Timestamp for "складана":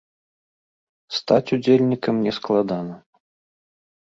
2.39-2.95